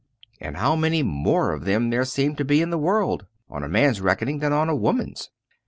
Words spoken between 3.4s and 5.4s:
on a man's reckoning, than on a woman's!